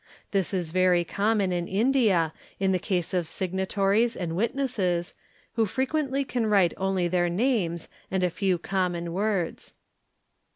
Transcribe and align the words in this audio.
This 0.31 0.51
is 0.51 0.71
very 0.71 1.03
common 1.03 1.51
in 1.51 1.67
India 1.67 2.33
in 2.59 2.71
the 2.71 2.79
case 2.79 3.13
of 3.13 3.27
signatories 3.27 4.17
and 4.17 4.35
witnesses, 4.35 5.13
who 5.53 5.67
frequently 5.67 6.23
can 6.25 6.47
write 6.47 6.73
only 6.75 7.07
their 7.07 7.29
names 7.29 7.87
and 8.09 8.23
a 8.23 8.31
few 8.31 8.57
common 8.57 9.13
words. 9.13 9.75